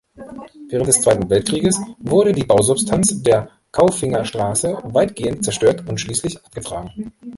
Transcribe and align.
Während 0.69 0.87
des 0.87 0.99
Zweiten 1.03 1.29
Weltkrieges 1.29 1.79
wurde 1.99 2.31
die 2.33 2.43
Bausubstanz 2.43 3.21
der 3.21 3.49
Kaufingerstraße 3.71 4.79
weitgehend 4.85 5.43
zerstört 5.45 5.87
und 5.87 6.01
schließlich 6.01 6.43
abgetragen. 6.43 7.13